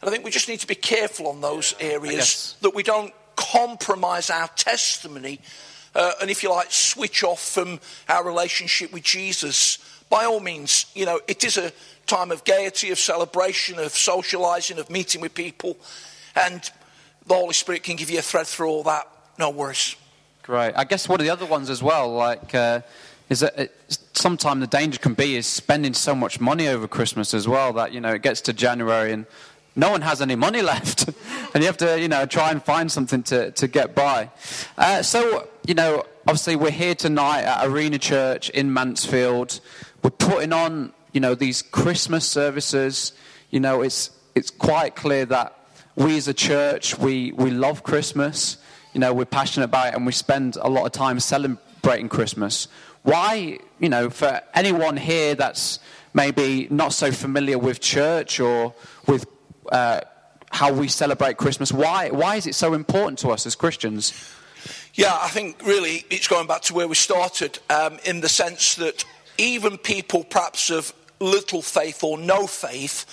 And 0.00 0.08
I 0.08 0.12
think 0.12 0.24
we 0.24 0.32
just 0.32 0.48
need 0.48 0.60
to 0.60 0.66
be 0.66 0.74
careful 0.74 1.28
on 1.28 1.40
those 1.40 1.74
areas 1.78 2.56
that 2.62 2.74
we 2.74 2.82
don't 2.82 3.14
compromise 3.36 4.30
our 4.30 4.48
testimony 4.48 5.40
uh, 5.94 6.12
and, 6.20 6.30
if 6.30 6.42
you 6.42 6.50
like, 6.50 6.72
switch 6.72 7.22
off 7.22 7.40
from 7.40 7.78
our 8.08 8.24
relationship 8.24 8.92
with 8.92 9.04
Jesus 9.04 9.78
by 10.10 10.24
all 10.24 10.40
means, 10.40 10.86
you 10.94 11.06
know, 11.06 11.20
it 11.28 11.44
is 11.44 11.56
a 11.56 11.72
time 12.06 12.30
of 12.30 12.44
gaiety, 12.44 12.90
of 12.90 12.98
celebration, 12.98 13.78
of 13.78 13.92
socializing, 13.92 14.78
of 14.78 14.90
meeting 14.90 15.20
with 15.20 15.34
people. 15.34 15.76
And 16.34 16.60
the 17.26 17.34
Holy 17.34 17.54
Spirit 17.54 17.84
can 17.84 17.96
give 17.96 18.10
you 18.10 18.18
a 18.18 18.22
thread 18.22 18.46
through 18.46 18.68
all 18.68 18.82
that. 18.84 19.08
No 19.38 19.50
worse. 19.50 19.96
Great. 20.42 20.74
I 20.74 20.84
guess 20.84 21.08
one 21.08 21.20
of 21.20 21.26
the 21.26 21.32
other 21.32 21.46
ones 21.46 21.70
as 21.70 21.82
well, 21.82 22.12
like, 22.12 22.54
uh, 22.54 22.80
is 23.30 23.40
that 23.40 23.72
sometimes 24.12 24.60
the 24.60 24.66
danger 24.66 24.98
can 24.98 25.14
be 25.14 25.36
is 25.36 25.46
spending 25.46 25.94
so 25.94 26.14
much 26.14 26.40
money 26.40 26.68
over 26.68 26.86
Christmas 26.86 27.32
as 27.32 27.48
well 27.48 27.72
that, 27.72 27.92
you 27.92 28.00
know, 28.00 28.12
it 28.12 28.22
gets 28.22 28.42
to 28.42 28.52
January 28.52 29.12
and 29.12 29.26
no 29.76 29.90
one 29.90 30.02
has 30.02 30.20
any 30.20 30.36
money 30.36 30.62
left. 30.72 31.08
and 31.54 31.62
you 31.62 31.66
have 31.66 31.78
to, 31.78 31.98
you 32.00 32.08
know, 32.08 32.26
try 32.26 32.50
and 32.50 32.62
find 32.62 32.92
something 32.92 33.22
to, 33.24 33.50
to 33.52 33.66
get 33.66 33.94
by. 33.94 34.30
Uh, 34.76 35.02
so, 35.02 35.48
you 35.66 35.74
know, 35.74 36.04
obviously 36.26 36.56
we're 36.56 36.70
here 36.70 36.94
tonight 36.94 37.42
at 37.42 37.66
Arena 37.66 37.98
Church 37.98 38.50
in 38.50 38.72
Mansfield. 38.72 39.60
We're 40.02 40.10
putting 40.10 40.52
on, 40.52 40.92
you 41.12 41.20
know, 41.20 41.34
these 41.34 41.62
Christmas 41.62 42.26
services. 42.28 43.12
You 43.50 43.60
know, 43.60 43.82
it's 43.82 44.10
it's 44.34 44.50
quite 44.50 44.96
clear 44.96 45.24
that 45.26 45.56
we 45.96 46.16
as 46.16 46.28
a 46.28 46.34
church 46.34 46.98
we 46.98 47.32
we 47.32 47.50
love 47.50 47.82
Christmas. 47.82 48.58
You 48.94 49.00
know, 49.00 49.12
we're 49.12 49.24
passionate 49.26 49.66
about 49.66 49.88
it, 49.88 49.94
and 49.94 50.06
we 50.06 50.12
spend 50.12 50.56
a 50.56 50.68
lot 50.68 50.86
of 50.86 50.92
time 50.92 51.20
celebrating 51.20 52.08
Christmas. 52.08 52.68
Why, 53.02 53.58
you 53.78 53.88
know, 53.88 54.08
for 54.08 54.40
anyone 54.54 54.96
here 54.96 55.34
that's 55.34 55.80
maybe 56.14 56.68
not 56.70 56.92
so 56.92 57.10
familiar 57.10 57.58
with 57.58 57.80
church 57.80 58.40
or 58.40 58.72
with 59.06 59.26
uh, 59.70 60.00
how 60.50 60.72
we 60.72 60.88
celebrate 60.88 61.36
Christmas, 61.36 61.72
why 61.72 62.10
why 62.10 62.36
is 62.36 62.46
it 62.46 62.54
so 62.54 62.72
important 62.72 63.18
to 63.18 63.28
us 63.30 63.46
as 63.46 63.54
Christians? 63.54 64.12
Yeah, 64.94 65.18
I 65.20 65.28
think 65.28 65.60
really 65.66 66.04
it's 66.08 66.28
going 66.28 66.46
back 66.46 66.62
to 66.62 66.74
where 66.74 66.86
we 66.86 66.94
started 66.94 67.58
um, 67.68 67.98
in 68.04 68.20
the 68.20 68.28
sense 68.28 68.76
that 68.76 69.04
even 69.38 69.76
people 69.76 70.22
perhaps 70.22 70.70
of 70.70 70.94
little 71.18 71.62
faith 71.62 72.04
or 72.04 72.16
no 72.16 72.46
faith 72.46 73.04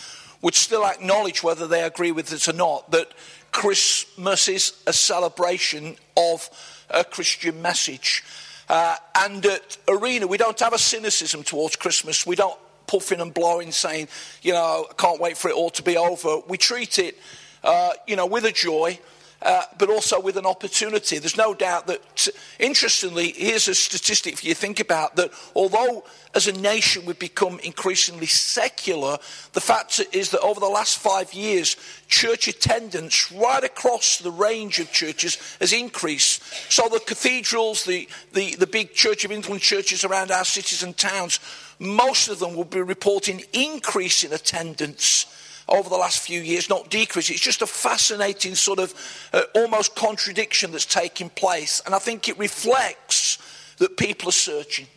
would 0.41 0.55
still 0.55 0.85
acknowledge 0.85 1.43
whether 1.43 1.67
they 1.67 1.83
agree 1.83 2.11
with 2.11 2.31
it 2.31 2.47
or 2.47 2.53
not 2.53 2.91
that 2.91 3.11
Christmas 3.51 4.47
is 4.47 4.73
a 4.87 4.93
celebration 4.93 5.95
of 6.17 6.49
a 6.89 7.03
Christian 7.03 7.61
message. 7.61 8.23
Uh, 8.69 8.95
and 9.15 9.45
at 9.45 9.77
Arena, 9.87 10.27
we 10.27 10.37
don't 10.37 10.59
have 10.59 10.73
a 10.73 10.77
cynicism 10.77 11.43
towards 11.43 11.75
Christmas. 11.75 12.25
We 12.25 12.35
don't 12.35 12.57
puffing 12.87 13.21
and 13.21 13.33
blowing 13.33 13.71
saying, 13.71 14.07
you 14.41 14.53
know, 14.53 14.87
I 14.89 14.93
can't 14.93 15.19
wait 15.19 15.37
for 15.37 15.49
it 15.49 15.55
all 15.55 15.69
to 15.71 15.83
be 15.83 15.97
over. 15.97 16.39
We 16.47 16.57
treat 16.57 16.99
it, 16.99 17.17
uh, 17.63 17.91
you 18.07 18.15
know, 18.15 18.25
with 18.25 18.45
a 18.45 18.51
joy 18.51 18.99
uh, 19.41 19.63
but 19.77 19.89
also 19.89 20.19
with 20.19 20.37
an 20.37 20.45
opportunity. 20.45 21.17
There's 21.17 21.37
no 21.37 21.53
doubt 21.53 21.87
that, 21.87 22.29
interestingly, 22.59 23.31
here's 23.31 23.67
a 23.67 23.75
statistic 23.75 24.37
for 24.37 24.45
you 24.45 24.53
to 24.53 24.59
think 24.59 24.79
about 24.79 25.15
that 25.15 25.31
although 25.55 26.03
as 26.33 26.47
a 26.47 26.53
nation 26.53 27.05
we've 27.05 27.17
become 27.19 27.59
increasingly 27.59 28.27
secular, 28.27 29.17
the 29.53 29.61
fact 29.61 29.99
is 30.11 30.29
that 30.31 30.41
over 30.41 30.59
the 30.59 30.67
last 30.67 30.97
five 30.97 31.33
years, 31.33 31.75
church 32.07 32.47
attendance 32.47 33.31
right 33.31 33.63
across 33.63 34.17
the 34.19 34.31
range 34.31 34.79
of 34.79 34.91
churches 34.91 35.37
has 35.59 35.73
increased. 35.73 36.43
So 36.71 36.87
the 36.87 36.99
cathedrals, 36.99 37.83
the, 37.83 38.07
the, 38.33 38.55
the 38.55 38.67
big 38.67 38.93
Church 38.93 39.25
of 39.25 39.31
England 39.31 39.61
churches 39.61 40.03
around 40.03 40.31
our 40.31 40.45
cities 40.45 40.83
and 40.83 40.95
towns, 40.95 41.39
most 41.79 42.29
of 42.29 42.39
them 42.39 42.55
will 42.55 42.63
be 42.63 42.81
reporting 42.81 43.43
increase 43.53 44.23
in 44.23 44.31
attendance 44.31 45.25
over 45.71 45.89
the 45.89 45.97
last 45.97 46.19
few 46.19 46.41
years, 46.41 46.69
not 46.69 46.89
decrease. 46.89 47.29
It's 47.29 47.39
just 47.39 47.61
a 47.61 47.67
fascinating 47.67 48.55
sort 48.55 48.79
of 48.79 48.93
uh, 49.33 49.43
almost 49.55 49.95
contradiction 49.95 50.71
that's 50.71 50.85
taking 50.85 51.29
place. 51.29 51.81
And 51.85 51.95
I 51.95 51.99
think 51.99 52.27
it 52.27 52.37
reflects 52.37 53.37
that 53.77 53.97
people 53.97 54.29
are 54.29 54.33
searching. 54.33 54.87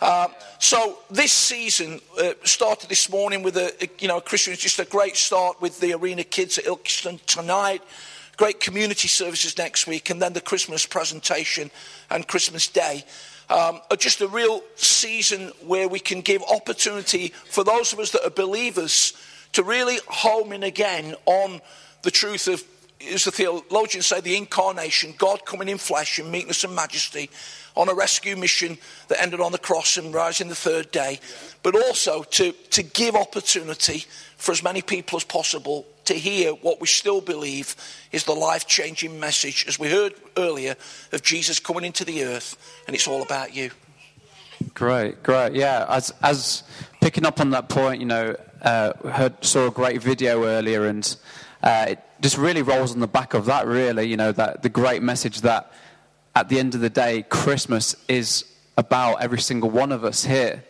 Uh, 0.00 0.28
so 0.58 0.98
this 1.10 1.32
season 1.32 2.00
uh, 2.20 2.32
started 2.44 2.90
this 2.90 3.08
morning 3.08 3.42
with 3.42 3.56
a, 3.56 3.72
a, 3.82 3.88
you 3.98 4.08
know, 4.08 4.20
Christian, 4.20 4.54
just 4.54 4.78
a 4.78 4.84
great 4.84 5.16
start 5.16 5.62
with 5.62 5.80
the 5.80 5.94
Arena 5.94 6.24
Kids 6.24 6.58
at 6.58 6.64
Ilkeston 6.64 7.24
tonight. 7.24 7.82
Great 8.36 8.60
community 8.60 9.08
services 9.08 9.56
next 9.56 9.86
week, 9.86 10.10
and 10.10 10.20
then 10.20 10.34
the 10.34 10.42
Christmas 10.42 10.84
presentation 10.84 11.70
and 12.10 12.28
Christmas 12.28 12.68
Day. 12.68 13.02
Um, 13.48 13.80
just 13.96 14.20
a 14.20 14.28
real 14.28 14.60
season 14.74 15.52
where 15.64 15.88
we 15.88 16.00
can 16.00 16.20
give 16.20 16.42
opportunity 16.42 17.28
for 17.28 17.64
those 17.64 17.94
of 17.94 17.98
us 17.98 18.10
that 18.10 18.26
are 18.26 18.30
believers 18.30 19.14
to 19.52 19.62
really 19.62 19.98
home 20.08 20.52
in 20.52 20.62
again 20.62 21.14
on 21.26 21.60
the 22.02 22.10
truth 22.10 22.48
of, 22.48 22.62
as 23.12 23.24
the 23.24 23.30
theologians 23.30 24.06
say, 24.06 24.20
the 24.20 24.36
incarnation, 24.36 25.14
God 25.18 25.44
coming 25.44 25.68
in 25.68 25.78
flesh 25.78 26.18
in 26.18 26.30
meekness 26.30 26.64
and 26.64 26.74
majesty 26.74 27.30
on 27.76 27.88
a 27.88 27.94
rescue 27.94 28.36
mission 28.36 28.78
that 29.08 29.20
ended 29.20 29.40
on 29.40 29.52
the 29.52 29.58
cross 29.58 29.96
and 29.96 30.14
rising 30.14 30.48
the 30.48 30.54
third 30.54 30.90
day, 30.90 31.20
but 31.62 31.74
also 31.74 32.22
to, 32.22 32.52
to 32.70 32.82
give 32.82 33.14
opportunity 33.14 34.04
for 34.38 34.52
as 34.52 34.62
many 34.62 34.82
people 34.82 35.16
as 35.16 35.24
possible 35.24 35.86
to 36.06 36.14
hear 36.14 36.52
what 36.52 36.80
we 36.80 36.86
still 36.86 37.20
believe 37.20 37.76
is 38.12 38.24
the 38.24 38.32
life 38.32 38.66
changing 38.66 39.20
message, 39.20 39.66
as 39.68 39.78
we 39.78 39.90
heard 39.90 40.14
earlier, 40.36 40.76
of 41.12 41.22
Jesus 41.22 41.58
coming 41.58 41.84
into 41.84 42.04
the 42.04 42.24
earth, 42.24 42.56
and 42.86 42.94
it's 42.94 43.08
all 43.08 43.22
about 43.22 43.54
you. 43.54 43.70
Great, 44.72 45.22
great. 45.22 45.52
Yeah, 45.52 45.84
as, 45.88 46.14
as 46.22 46.62
picking 47.06 47.24
up 47.24 47.38
on 47.38 47.50
that 47.50 47.68
point, 47.68 48.00
you 48.00 48.06
know, 48.06 48.34
uh, 48.62 48.92
heard, 49.10 49.32
saw 49.44 49.68
a 49.68 49.70
great 49.70 50.02
video 50.02 50.42
earlier, 50.42 50.86
and 50.86 51.16
uh, 51.62 51.86
it 51.90 52.00
just 52.20 52.36
really 52.36 52.62
rolls 52.62 52.92
on 52.92 52.98
the 52.98 53.06
back 53.06 53.32
of 53.32 53.44
that. 53.44 53.64
Really, 53.64 54.08
you 54.08 54.16
know, 54.16 54.32
that 54.32 54.64
the 54.64 54.68
great 54.68 55.04
message 55.04 55.42
that 55.42 55.70
at 56.34 56.48
the 56.48 56.58
end 56.58 56.74
of 56.74 56.80
the 56.80 56.90
day, 56.90 57.22
Christmas 57.28 57.94
is 58.08 58.44
about 58.76 59.22
every 59.22 59.38
single 59.38 59.70
one 59.70 59.92
of 59.92 60.02
us 60.02 60.24
here. 60.24 60.64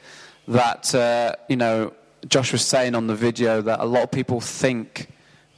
That 0.47 0.95
uh, 0.95 1.37
you 1.49 1.57
know, 1.57 1.95
Josh 2.29 2.53
was 2.53 2.61
saying 2.61 2.95
on 2.95 3.07
the 3.07 3.17
video 3.17 3.63
that 3.63 3.81
a 3.81 3.87
lot 3.87 4.03
of 4.03 4.11
people 4.11 4.43
think 4.43 5.11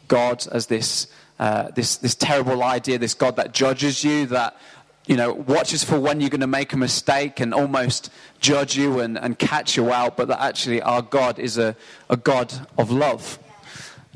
God 0.06 0.46
as 0.52 0.68
this. 0.68 1.08
Uh, 1.40 1.70
this, 1.70 1.98
this 1.98 2.16
terrible 2.16 2.64
idea, 2.64 2.98
this 2.98 3.14
God 3.14 3.36
that 3.36 3.54
judges 3.54 4.02
you, 4.02 4.26
that 4.26 4.56
you 5.08 5.16
know, 5.16 5.32
watches 5.32 5.82
for 5.82 5.98
when 5.98 6.20
you're 6.20 6.28
going 6.28 6.42
to 6.42 6.46
make 6.46 6.74
a 6.74 6.76
mistake 6.76 7.40
and 7.40 7.54
almost 7.54 8.12
judge 8.40 8.76
you 8.76 9.00
and, 9.00 9.18
and 9.18 9.38
catch 9.38 9.74
you 9.74 9.90
out, 9.90 10.18
but 10.18 10.28
that 10.28 10.40
actually 10.40 10.82
our 10.82 11.00
God 11.00 11.38
is 11.38 11.56
a, 11.56 11.74
a 12.10 12.16
God 12.16 12.52
of 12.76 12.90
love. 12.90 13.38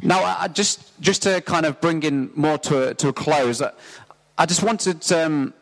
Now, 0.03 0.23
I, 0.23 0.49
just, 0.49 1.01
just 1.01 1.23
to 1.23 1.41
kind 1.41 1.65
of 1.65 1.81
bring 1.81 2.03
in 2.03 2.31
more 2.35 2.59
to 2.59 2.91
a, 2.91 2.95
to 2.95 3.09
a 3.09 3.13
close, 3.13 3.63
I, 3.63 3.73
I 4.37 4.45
just 4.45 4.63
wanted 4.63 5.11
um, 5.13 5.55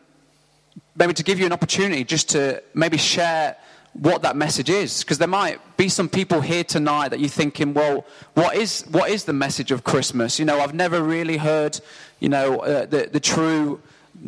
maybe 0.97 1.13
to 1.13 1.23
give 1.23 1.39
you 1.39 1.45
an 1.45 1.53
opportunity 1.53 2.03
just 2.03 2.29
to 2.31 2.61
maybe 2.73 2.97
share 2.97 3.55
what 3.93 4.23
that 4.23 4.35
message 4.35 4.69
is 4.69 5.01
because 5.01 5.17
there 5.17 5.27
might 5.29 5.59
be 5.77 5.87
some 5.87 6.09
people 6.09 6.41
here 6.41 6.63
tonight 6.63 7.09
that 7.09 7.19
you're 7.19 7.27
thinking 7.27 7.73
well 7.73 8.05
what 8.35 8.55
is 8.55 8.83
what 8.91 9.09
is 9.09 9.25
the 9.25 9.33
message 9.33 9.69
of 9.69 9.83
christmas 9.83 10.39
you 10.39 10.45
know 10.45 10.61
i've 10.61 10.73
never 10.73 11.03
really 11.03 11.35
heard 11.35 11.77
you 12.21 12.29
know 12.29 12.59
uh, 12.59 12.85
the, 12.85 13.09
the 13.11 13.19
true 13.19 13.81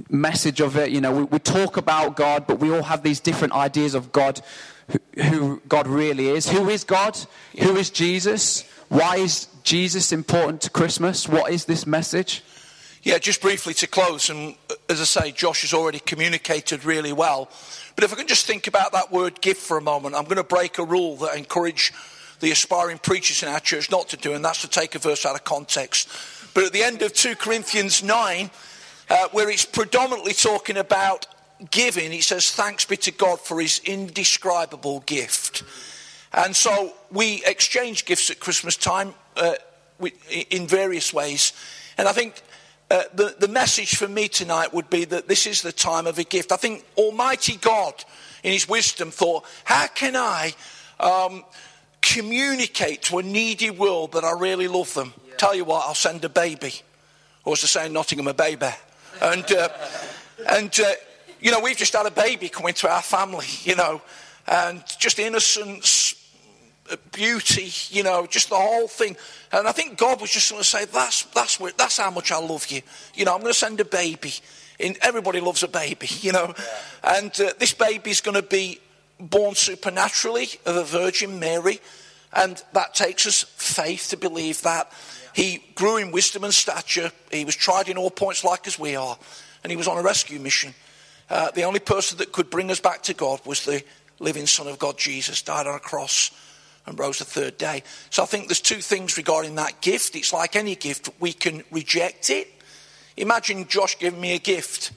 message 0.09 0.59
of 0.59 0.77
it. 0.77 0.91
You 0.91 1.01
know, 1.01 1.15
we, 1.15 1.23
we 1.23 1.39
talk 1.39 1.77
about 1.77 2.15
God, 2.15 2.47
but 2.47 2.59
we 2.59 2.73
all 2.73 2.83
have 2.83 3.03
these 3.03 3.19
different 3.19 3.53
ideas 3.53 3.93
of 3.93 4.11
God, 4.11 4.41
who, 4.89 5.21
who 5.23 5.61
God 5.67 5.87
really 5.87 6.29
is. 6.29 6.49
Who 6.49 6.69
is 6.69 6.83
God? 6.83 7.17
Who 7.59 7.75
is 7.75 7.89
Jesus? 7.89 8.63
Why 8.89 9.17
is 9.17 9.47
Jesus 9.63 10.11
important 10.11 10.61
to 10.61 10.69
Christmas? 10.69 11.27
What 11.27 11.51
is 11.51 11.65
this 11.65 11.87
message? 11.87 12.43
Yeah, 13.03 13.17
just 13.17 13.41
briefly 13.41 13.73
to 13.75 13.87
close, 13.87 14.29
and 14.29 14.55
uh, 14.69 14.75
as 14.87 15.01
I 15.01 15.03
say, 15.03 15.31
Josh 15.31 15.63
has 15.63 15.73
already 15.73 15.99
communicated 15.99 16.85
really 16.85 17.11
well. 17.11 17.49
But 17.95 18.05
if 18.05 18.13
I 18.13 18.15
can 18.15 18.27
just 18.27 18.45
think 18.45 18.67
about 18.67 18.93
that 18.93 19.11
word 19.11 19.41
gift 19.41 19.61
for 19.61 19.77
a 19.77 19.81
moment, 19.81 20.15
I'm 20.15 20.23
going 20.23 20.37
to 20.37 20.43
break 20.43 20.77
a 20.77 20.85
rule 20.85 21.17
that 21.17 21.31
I 21.31 21.35
encourage 21.35 21.91
the 22.39 22.51
aspiring 22.51 22.99
preachers 22.99 23.43
in 23.43 23.49
our 23.49 23.59
church 23.59 23.91
not 23.91 24.07
to 24.09 24.17
do, 24.17 24.33
and 24.33 24.43
that's 24.43 24.61
to 24.61 24.69
take 24.69 24.95
a 24.95 24.99
verse 24.99 25.25
out 25.25 25.35
of 25.35 25.43
context. 25.43 26.07
But 26.53 26.63
at 26.63 26.71
the 26.71 26.83
end 26.83 27.01
of 27.01 27.13
2 27.13 27.35
Corinthians 27.35 28.03
9, 28.03 28.49
uh, 29.13 29.29
where 29.31 29.47
it's 29.47 29.63
predominantly 29.63 30.33
talking 30.33 30.75
about 30.75 31.27
giving. 31.69 32.11
He 32.11 32.21
says, 32.21 32.51
Thanks 32.51 32.83
be 32.85 32.97
to 32.97 33.11
God 33.11 33.39
for 33.39 33.61
his 33.61 33.79
indescribable 33.85 35.01
gift. 35.01 35.63
And 36.33 36.55
so 36.55 36.93
we 37.11 37.43
exchange 37.45 38.05
gifts 38.05 38.31
at 38.31 38.39
Christmas 38.39 38.75
time 38.75 39.13
uh, 39.37 39.53
in 40.49 40.65
various 40.65 41.13
ways. 41.13 41.53
And 41.95 42.07
I 42.07 42.11
think 42.11 42.41
uh, 42.89 43.03
the, 43.13 43.35
the 43.39 43.47
message 43.47 43.97
for 43.97 44.07
me 44.07 44.27
tonight 44.27 44.73
would 44.73 44.89
be 44.89 45.05
that 45.05 45.27
this 45.27 45.45
is 45.45 45.61
the 45.61 45.71
time 45.71 46.07
of 46.07 46.17
a 46.17 46.23
gift. 46.23 46.51
I 46.51 46.57
think 46.57 46.83
Almighty 46.97 47.57
God, 47.57 47.93
in 48.41 48.51
his 48.51 48.67
wisdom, 48.67 49.11
thought, 49.11 49.45
How 49.63 49.85
can 49.85 50.15
I 50.15 50.55
um, 50.99 51.43
communicate 52.01 53.03
to 53.03 53.19
a 53.19 53.23
needy 53.23 53.69
world 53.69 54.13
that 54.13 54.23
I 54.23 54.31
really 54.31 54.67
love 54.67 54.91
them? 54.95 55.13
Yeah. 55.27 55.35
Tell 55.37 55.53
you 55.53 55.65
what, 55.65 55.85
I'll 55.85 55.93
send 55.93 56.25
a 56.25 56.29
baby. 56.29 56.73
Or 57.45 57.53
as 57.53 57.61
they 57.61 57.67
say 57.67 57.85
in 57.85 57.93
Nottingham, 57.93 58.27
a 58.27 58.33
baby. 58.33 58.69
And, 59.21 59.51
uh, 59.51 59.69
and 60.49 60.79
uh, 60.79 60.91
you 61.39 61.51
know, 61.51 61.59
we've 61.59 61.77
just 61.77 61.93
had 61.93 62.05
a 62.05 62.11
baby 62.11 62.49
come 62.49 62.67
into 62.67 62.89
our 62.89 63.01
family, 63.01 63.45
you 63.63 63.75
know, 63.75 64.01
and 64.47 64.83
just 64.99 65.19
innocence, 65.19 66.15
uh, 66.91 66.95
beauty, 67.11 67.71
you 67.89 68.03
know, 68.03 68.25
just 68.25 68.49
the 68.49 68.55
whole 68.55 68.87
thing. 68.87 69.15
And 69.51 69.67
I 69.67 69.71
think 69.71 69.97
God 69.97 70.21
was 70.21 70.31
just 70.31 70.49
going 70.49 70.61
to 70.61 70.67
say, 70.67 70.85
that's, 70.85 71.23
that's, 71.23 71.59
where, 71.59 71.71
that's 71.77 71.97
how 71.97 72.11
much 72.11 72.31
I 72.31 72.39
love 72.39 72.67
you. 72.67 72.81
You 73.13 73.25
know, 73.25 73.33
I'm 73.33 73.41
going 73.41 73.53
to 73.53 73.57
send 73.57 73.79
a 73.79 73.85
baby. 73.85 74.33
In, 74.79 74.95
everybody 75.01 75.39
loves 75.39 75.63
a 75.63 75.67
baby, 75.67 76.07
you 76.21 76.31
know. 76.31 76.53
And 77.03 77.31
uh, 77.39 77.53
this 77.59 77.73
baby 77.73 78.11
is 78.11 78.21
going 78.21 78.35
to 78.35 78.47
be 78.47 78.79
born 79.19 79.55
supernaturally 79.55 80.47
of 80.65 80.75
a 80.75 80.83
Virgin 80.83 81.39
Mary. 81.39 81.79
And 82.35 82.61
that 82.73 82.93
takes 82.93 83.27
us 83.27 83.43
faith 83.43 84.09
to 84.09 84.17
believe 84.17 84.61
that. 84.63 84.91
He 85.33 85.63
grew 85.75 85.97
in 85.97 86.11
wisdom 86.11 86.43
and 86.43 86.53
stature. 86.53 87.11
He 87.31 87.45
was 87.45 87.55
tried 87.55 87.89
in 87.89 87.97
all 87.97 88.11
points 88.11 88.43
like 88.43 88.67
as 88.67 88.77
we 88.77 88.95
are. 88.95 89.17
And 89.63 89.71
he 89.71 89.77
was 89.77 89.87
on 89.87 89.97
a 89.97 90.01
rescue 90.03 90.39
mission. 90.39 90.73
Uh, 91.29 91.51
the 91.51 91.63
only 91.63 91.79
person 91.79 92.17
that 92.19 92.31
could 92.31 92.49
bring 92.49 92.69
us 92.69 92.79
back 92.79 93.03
to 93.03 93.13
God 93.13 93.43
was 93.45 93.65
the 93.65 93.83
living 94.19 94.45
Son 94.45 94.67
of 94.67 94.77
God, 94.77 94.97
Jesus, 94.97 95.41
died 95.41 95.67
on 95.67 95.75
a 95.75 95.79
cross 95.79 96.31
and 96.85 96.99
rose 96.99 97.19
the 97.19 97.25
third 97.25 97.57
day. 97.57 97.83
So 98.09 98.23
I 98.23 98.25
think 98.25 98.47
there's 98.47 98.61
two 98.61 98.81
things 98.81 99.17
regarding 99.17 99.55
that 99.55 99.81
gift. 99.81 100.15
It's 100.15 100.33
like 100.33 100.55
any 100.55 100.75
gift, 100.75 101.09
we 101.19 101.33
can 101.33 101.63
reject 101.71 102.29
it. 102.29 102.47
Imagine 103.15 103.67
Josh 103.67 103.97
giving 103.97 104.19
me 104.19 104.33
a 104.33 104.39
gift 104.39 104.91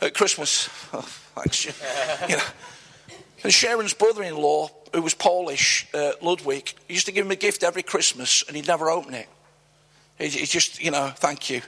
at 0.00 0.14
Christmas. 0.14 0.64
Thanks. 1.34 1.64
you 2.28 2.36
know. 2.36 2.42
And 3.42 3.52
Sharon's 3.52 3.94
brother-in-law, 3.94 4.70
who 4.94 5.02
was 5.02 5.14
Polish, 5.14 5.86
uh, 5.94 6.12
Ludwig, 6.20 6.74
he 6.88 6.94
used 6.94 7.06
to 7.06 7.12
give 7.12 7.24
him 7.24 7.30
a 7.30 7.36
gift 7.36 7.62
every 7.62 7.82
Christmas, 7.82 8.44
and 8.46 8.56
he'd 8.56 8.66
never 8.66 8.90
open 8.90 9.14
it. 9.14 9.28
He, 10.18 10.28
he 10.28 10.46
just, 10.46 10.82
you 10.82 10.90
know, 10.90 11.12
thank 11.16 11.50
you. 11.50 11.62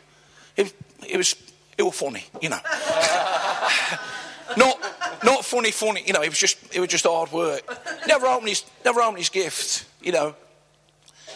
It, 0.56 0.72
it 1.08 1.16
was, 1.16 1.34
it 1.78 1.82
was 1.82 1.94
funny, 1.94 2.24
you 2.40 2.48
know. 2.48 2.60
not, 4.56 4.78
not 5.24 5.44
funny, 5.44 5.70
funny. 5.70 6.02
You 6.06 6.12
know, 6.12 6.22
it 6.22 6.28
was 6.28 6.38
just, 6.38 6.74
it 6.74 6.80
was 6.80 6.88
just 6.88 7.06
hard 7.06 7.32
work. 7.32 7.62
Never 8.06 8.26
opened 8.26 8.48
his, 8.48 8.64
never 8.84 9.00
opened 9.00 9.18
his 9.18 9.30
gift. 9.30 9.86
You 10.02 10.12
know, 10.12 10.34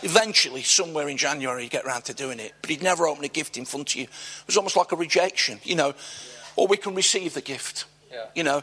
Eventually, 0.02 0.62
somewhere 0.62 1.08
in 1.08 1.16
January, 1.16 1.62
he'd 1.62 1.70
get 1.70 1.84
around 1.84 2.04
to 2.04 2.14
doing 2.14 2.38
it. 2.38 2.52
But 2.60 2.70
he'd 2.70 2.82
never 2.82 3.06
open 3.06 3.24
a 3.24 3.28
gift 3.28 3.56
in 3.56 3.64
front 3.64 3.90
of 3.90 3.96
you. 3.96 4.04
It 4.04 4.46
was 4.46 4.56
almost 4.56 4.76
like 4.76 4.92
a 4.92 4.96
rejection, 4.96 5.60
you 5.64 5.74
know. 5.74 5.88
Yeah. 5.88 5.92
Or 6.56 6.66
we 6.66 6.76
can 6.76 6.94
receive 6.94 7.34
the 7.34 7.40
gift, 7.40 7.86
yeah. 8.12 8.26
you 8.34 8.42
know. 8.42 8.62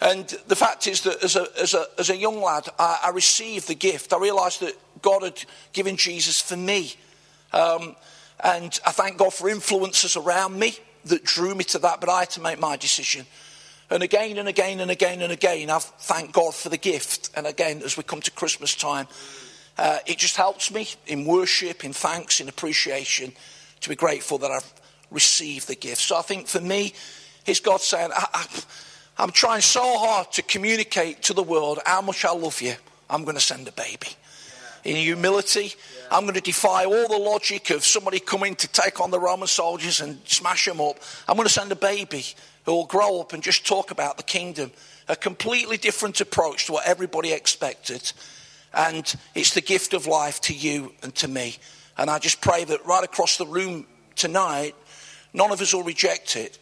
And 0.00 0.26
the 0.48 0.56
fact 0.56 0.86
is 0.86 1.02
that 1.02 1.22
as 1.22 1.36
a, 1.36 1.46
as 1.60 1.74
a, 1.74 1.86
as 1.98 2.08
a 2.08 2.16
young 2.16 2.40
lad, 2.40 2.68
I, 2.78 3.00
I 3.04 3.10
received 3.10 3.68
the 3.68 3.74
gift. 3.74 4.12
I 4.12 4.18
realised 4.18 4.60
that 4.60 4.74
God 5.02 5.22
had 5.22 5.44
given 5.72 5.96
Jesus 5.96 6.40
for 6.40 6.56
me. 6.56 6.94
Um, 7.52 7.96
and 8.42 8.78
I 8.86 8.92
thank 8.92 9.18
God 9.18 9.34
for 9.34 9.48
influences 9.48 10.16
around 10.16 10.58
me 10.58 10.74
that 11.04 11.24
drew 11.24 11.54
me 11.54 11.64
to 11.64 11.78
that, 11.80 12.00
but 12.00 12.08
I 12.08 12.20
had 12.20 12.30
to 12.30 12.40
make 12.40 12.58
my 12.58 12.76
decision. 12.76 13.26
And 13.90 14.02
again 14.02 14.38
and 14.38 14.48
again 14.48 14.80
and 14.80 14.90
again 14.90 15.20
and 15.20 15.32
again, 15.32 15.68
I've 15.68 15.84
thanked 15.84 16.32
God 16.32 16.54
for 16.54 16.68
the 16.68 16.78
gift. 16.78 17.30
And 17.36 17.46
again, 17.46 17.82
as 17.84 17.96
we 17.96 18.02
come 18.02 18.20
to 18.22 18.30
Christmas 18.30 18.74
time, 18.74 19.06
uh, 19.76 19.98
it 20.06 20.18
just 20.18 20.36
helps 20.36 20.72
me 20.72 20.88
in 21.06 21.24
worship, 21.24 21.84
in 21.84 21.92
thanks, 21.92 22.40
in 22.40 22.48
appreciation 22.48 23.32
to 23.80 23.88
be 23.88 23.96
grateful 23.96 24.38
that 24.38 24.50
I've 24.50 24.72
received 25.10 25.68
the 25.68 25.74
gift. 25.74 26.02
So 26.02 26.16
I 26.16 26.22
think 26.22 26.46
for 26.46 26.60
me, 26.60 26.94
it's 27.46 27.60
God 27.60 27.80
saying, 27.80 28.10
I, 28.14 28.46
am 29.22 29.30
trying 29.30 29.60
so 29.60 29.98
hard 29.98 30.32
to 30.32 30.42
communicate 30.42 31.22
to 31.24 31.34
the 31.34 31.42
world 31.42 31.78
how 31.84 32.00
much 32.00 32.24
I 32.24 32.32
love 32.32 32.60
you. 32.62 32.74
I'm 33.08 33.24
going 33.24 33.36
to 33.36 33.42
send 33.42 33.68
a 33.68 33.72
baby. 33.72 34.08
In 34.84 34.96
humility, 34.96 35.74
I'm 36.10 36.22
going 36.22 36.34
to 36.34 36.40
defy 36.40 36.86
all 36.86 37.08
the 37.08 37.18
logic 37.18 37.70
of 37.70 37.84
somebody 37.84 38.18
coming 38.18 38.54
to 38.56 38.68
take 38.68 39.00
on 39.00 39.10
the 39.10 39.20
Roman 39.20 39.46
soldiers 39.46 40.00
and 40.00 40.20
smash 40.26 40.64
them 40.64 40.80
up. 40.80 40.96
I'm 41.28 41.36
going 41.36 41.46
to 41.46 41.52
send 41.52 41.70
a 41.70 41.76
baby 41.76 42.24
who 42.64 42.72
will 42.72 42.86
grow 42.86 43.20
up 43.20 43.32
and 43.32 43.42
just 43.42 43.66
talk 43.66 43.90
about 43.90 44.16
the 44.16 44.22
kingdom. 44.22 44.70
A 45.08 45.16
completely 45.16 45.76
different 45.76 46.20
approach 46.20 46.66
to 46.66 46.72
what 46.72 46.86
everybody 46.86 47.32
expected. 47.32 48.12
And 48.72 49.14
it's 49.34 49.54
the 49.54 49.60
gift 49.60 49.92
of 49.92 50.06
life 50.06 50.40
to 50.42 50.54
you 50.54 50.94
and 51.02 51.14
to 51.16 51.28
me. 51.28 51.56
And 51.98 52.08
I 52.08 52.18
just 52.18 52.40
pray 52.40 52.64
that 52.64 52.86
right 52.86 53.04
across 53.04 53.36
the 53.36 53.46
room 53.46 53.86
tonight, 54.16 54.74
none 55.34 55.50
of 55.50 55.60
us 55.60 55.74
will 55.74 55.82
reject 55.82 56.36
it. 56.36 56.58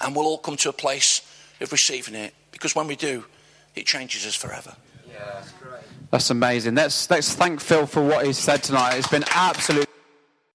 And 0.00 0.14
we'll 0.14 0.26
all 0.26 0.38
come 0.38 0.56
to 0.58 0.68
a 0.68 0.74
place 0.74 1.22
of 1.60 1.72
receiving 1.72 2.14
it. 2.14 2.34
Because 2.52 2.74
when 2.74 2.86
we 2.86 2.96
do, 2.96 3.24
it 3.74 3.86
changes 3.86 4.26
us 4.26 4.34
forever. 4.34 4.74
Yeah, 5.08 5.18
that's 5.34 5.52
great. 5.52 5.80
That's 6.10 6.30
amazing. 6.30 6.74
Let's, 6.74 7.08
let's 7.10 7.34
thank 7.34 7.60
Phil 7.60 7.86
for 7.86 8.02
what 8.04 8.26
he 8.26 8.32
said 8.32 8.62
tonight. 8.62 8.96
It's 8.96 9.08
been 9.08 9.24
absolutely. 9.34 9.89